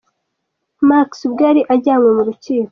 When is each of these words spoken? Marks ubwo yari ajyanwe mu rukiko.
Marks 0.87 1.19
ubwo 1.27 1.41
yari 1.49 1.61
ajyanwe 1.73 2.09
mu 2.17 2.23
rukiko. 2.27 2.69